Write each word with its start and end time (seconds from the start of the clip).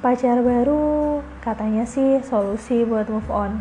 Pacar 0.00 0.40
baru 0.40 1.20
katanya 1.44 1.84
sih 1.84 2.24
solusi 2.24 2.88
buat 2.88 3.04
move 3.12 3.28
on. 3.28 3.60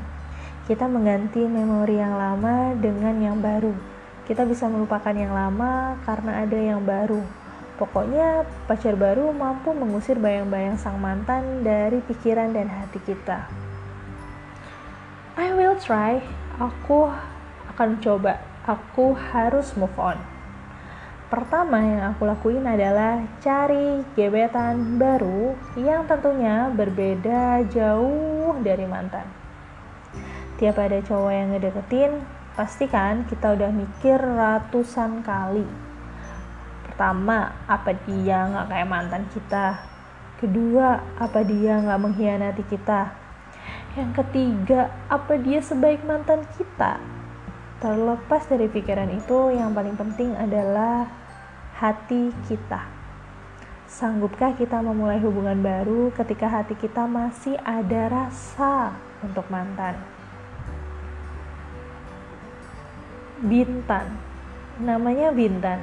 Kita 0.71 0.87
mengganti 0.87 1.43
memori 1.43 1.99
yang 1.99 2.15
lama 2.15 2.71
dengan 2.79 3.19
yang 3.19 3.43
baru. 3.43 3.75
Kita 4.23 4.47
bisa 4.47 4.71
melupakan 4.71 5.11
yang 5.11 5.35
lama 5.35 5.99
karena 6.07 6.47
ada 6.47 6.55
yang 6.55 6.79
baru. 6.87 7.19
Pokoknya 7.75 8.47
pacar 8.71 8.95
baru 8.95 9.35
mampu 9.35 9.75
mengusir 9.75 10.15
bayang-bayang 10.15 10.79
sang 10.79 10.95
mantan 11.03 11.59
dari 11.59 11.99
pikiran 12.07 12.55
dan 12.55 12.71
hati 12.71 13.03
kita. 13.03 13.43
I 15.35 15.51
will 15.51 15.75
try. 15.75 16.23
Aku 16.55 17.11
akan 17.75 17.99
coba. 17.99 18.39
Aku 18.63 19.11
harus 19.11 19.75
move 19.75 19.99
on. 19.99 20.38
Pertama 21.29 21.77
yang 21.77 22.01
aku 22.09 22.25
lakuin 22.25 22.65
adalah 22.65 23.21
cari 23.37 24.01
gebetan 24.17 24.97
baru 24.97 25.53
yang 25.77 26.09
tentunya 26.09 26.73
berbeda 26.73 27.69
jauh 27.69 28.57
dari 28.65 28.89
mantan. 28.89 29.29
Tiap 30.57 30.73
ada 30.81 30.97
cowok 30.97 31.29
yang 31.29 31.53
ngedeketin, 31.53 32.25
pastikan 32.57 33.29
kita 33.29 33.53
udah 33.53 33.69
mikir 33.69 34.17
ratusan 34.17 35.21
kali. 35.21 35.69
Pertama, 36.89 37.53
apa 37.69 37.93
dia 38.09 38.49
nggak 38.49 38.65
kayak 38.73 38.89
mantan 38.89 39.23
kita? 39.29 39.85
Kedua, 40.41 40.97
apa 41.13 41.45
dia 41.45 41.77
nggak 41.77 42.01
mengkhianati 42.09 42.65
kita? 42.65 43.13
Yang 43.93 44.25
ketiga, 44.25 44.89
apa 45.05 45.37
dia 45.37 45.61
sebaik 45.61 46.01
mantan 46.09 46.41
kita? 46.57 47.18
Terlepas 47.79 48.43
dari 48.51 48.67
pikiran 48.67 49.07
itu, 49.07 49.55
yang 49.55 49.71
paling 49.71 49.95
penting 49.95 50.35
adalah 50.35 51.07
hati 51.79 52.27
kita. 52.51 52.83
Sanggupkah 53.87 54.51
kita 54.51 54.83
memulai 54.83 55.15
hubungan 55.23 55.55
baru 55.63 56.11
ketika 56.11 56.51
hati 56.51 56.75
kita 56.75 57.07
masih 57.07 57.55
ada 57.63 58.11
rasa 58.11 58.99
untuk 59.23 59.47
mantan? 59.47 59.95
Bintan, 63.39 64.11
namanya 64.83 65.31
Bintan, 65.31 65.79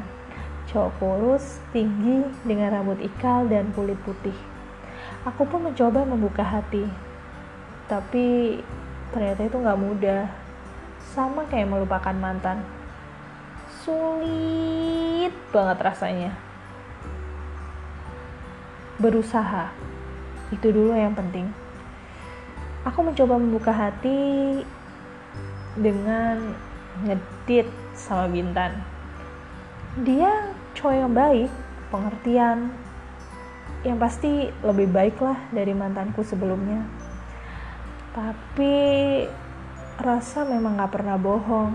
cowok 0.68 0.92
kurus, 1.00 1.64
tinggi, 1.72 2.28
dengan 2.44 2.76
rambut 2.76 3.00
ikal 3.00 3.48
dan 3.48 3.72
kulit 3.72 3.96
putih. 4.04 4.36
Aku 5.24 5.48
pun 5.48 5.64
mencoba 5.64 6.04
membuka 6.04 6.44
hati, 6.44 6.84
tapi 7.88 8.60
ternyata 9.16 9.48
itu 9.48 9.56
nggak 9.56 9.80
mudah 9.80 10.45
sama 11.14 11.46
kayak 11.46 11.70
melupakan 11.70 12.14
mantan. 12.16 12.64
Sulit 13.84 15.30
banget 15.54 15.78
rasanya. 15.78 16.32
Berusaha, 18.98 19.70
itu 20.50 20.72
dulu 20.72 20.96
yang 20.96 21.12
penting. 21.12 21.46
Aku 22.86 23.02
mencoba 23.02 23.36
membuka 23.36 23.74
hati 23.74 24.62
dengan 25.76 26.56
ngedit 27.04 27.68
sama 27.92 28.30
Bintan. 28.30 28.78
Dia 30.00 30.54
cowok 30.72 30.94
yang 30.96 31.12
baik, 31.12 31.50
pengertian, 31.92 32.58
yang 33.84 33.98
pasti 34.00 34.48
lebih 34.64 34.88
baik 34.90 35.16
lah 35.20 35.36
dari 35.52 35.76
mantanku 35.76 36.24
sebelumnya. 36.24 36.82
Tapi 38.16 38.74
rasa 39.96 40.44
memang 40.44 40.76
gak 40.76 40.92
pernah 40.92 41.16
bohong. 41.16 41.72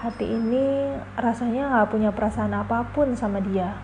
Hati 0.00 0.26
ini 0.26 0.90
rasanya 1.14 1.80
gak 1.80 1.90
punya 1.92 2.10
perasaan 2.10 2.56
apa 2.56 2.88
pun 2.90 3.14
sama 3.14 3.38
dia. 3.38 3.76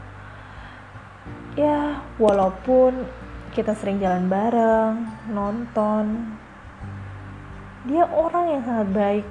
Ya, 1.54 2.02
walaupun 2.16 3.06
kita 3.52 3.74
sering 3.74 3.98
jalan 3.98 4.30
bareng, 4.30 5.08
nonton. 5.32 6.34
Dia 7.88 8.04
orang 8.06 8.46
yang 8.52 8.62
sangat 8.62 8.88
baik, 8.92 9.26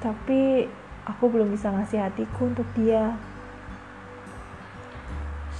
tapi 0.00 0.70
aku 1.04 1.24
belum 1.28 1.50
bisa 1.50 1.72
ngasih 1.74 2.00
hatiku 2.00 2.48
untuk 2.48 2.68
dia. 2.78 3.16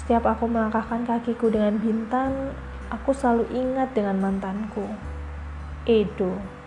Setiap 0.02 0.26
aku 0.26 0.48
melangkahkan 0.50 1.06
kakiku 1.06 1.50
dengan 1.50 1.78
bintang, 1.78 2.54
aku 2.90 3.14
selalu 3.14 3.46
ingat 3.52 3.94
dengan 3.94 4.18
mantanku, 4.18 4.86
Edo. 5.86 6.61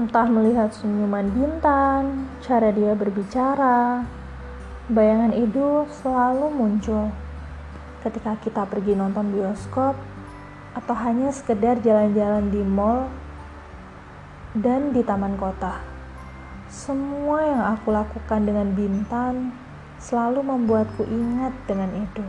Entah 0.00 0.24
melihat 0.24 0.72
senyuman 0.72 1.28
bintang, 1.28 2.24
cara 2.40 2.72
dia 2.72 2.96
berbicara, 2.96 4.08
bayangan 4.88 5.28
itu 5.36 5.84
selalu 6.00 6.48
muncul 6.48 7.12
ketika 8.00 8.32
kita 8.40 8.64
pergi 8.64 8.96
nonton 8.96 9.28
bioskop 9.28 9.92
atau 10.72 10.96
hanya 11.04 11.28
sekedar 11.28 11.84
jalan-jalan 11.84 12.48
di 12.48 12.64
mall 12.64 13.12
dan 14.56 14.96
di 14.96 15.04
taman 15.04 15.36
kota. 15.36 15.84
Semua 16.72 17.44
yang 17.44 17.62
aku 17.76 17.92
lakukan 17.92 18.40
dengan 18.48 18.72
bintang 18.72 19.52
selalu 20.00 20.40
membuatku 20.40 21.04
ingat 21.04 21.52
dengan 21.68 21.92
itu. 21.92 22.24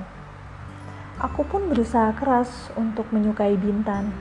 Aku 1.24 1.48
pun 1.48 1.72
berusaha 1.72 2.12
keras 2.20 2.68
untuk 2.76 3.08
menyukai 3.16 3.56
Bintan, 3.56 4.12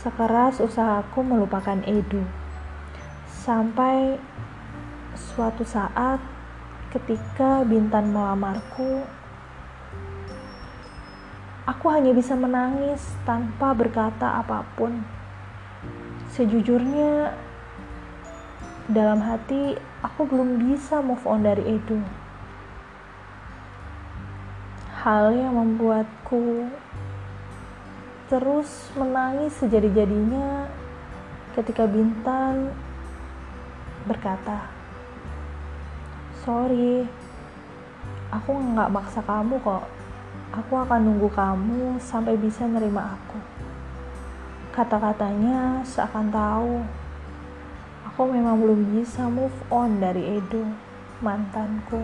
sekeras 0.00 0.64
usahaku 0.64 1.20
melupakan 1.20 1.76
Edu. 1.84 2.45
Sampai 3.46 4.18
suatu 5.14 5.62
saat 5.62 6.18
ketika 6.90 7.62
Bintan 7.62 8.10
melamarku, 8.10 9.06
aku 11.62 11.86
hanya 11.94 12.10
bisa 12.10 12.34
menangis 12.34 13.14
tanpa 13.22 13.70
berkata 13.70 14.42
apa 14.42 14.66
pun. 14.74 14.98
Sejujurnya, 16.34 17.38
dalam 18.90 19.22
hati 19.22 19.78
aku 20.02 20.26
belum 20.26 20.66
bisa 20.66 20.98
move 20.98 21.22
on 21.22 21.46
dari 21.46 21.78
Edo. 21.78 22.02
Hal 25.06 25.30
yang 25.30 25.54
membuatku 25.54 26.66
terus 28.26 28.90
menangis 28.98 29.54
sejadi-jadinya 29.62 30.66
ketika 31.54 31.86
Bintan 31.86 32.74
berkata, 34.06 34.70
"Sorry, 36.46 37.04
aku 38.30 38.50
nggak 38.54 38.88
maksa 38.94 39.20
kamu 39.26 39.58
kok. 39.60 39.84
Aku 40.54 40.72
akan 40.78 41.02
nunggu 41.02 41.28
kamu 41.34 41.98
sampai 41.98 42.38
bisa 42.38 42.64
nerima 42.64 43.18
aku." 43.18 43.38
Kata-katanya 44.72 45.82
seakan 45.82 46.30
tahu 46.30 46.86
aku 48.16 48.32
memang 48.32 48.56
belum 48.56 48.96
bisa 48.96 49.28
move 49.28 49.52
on 49.68 50.00
dari 50.00 50.40
Edo, 50.40 50.64
mantanku. 51.20 52.00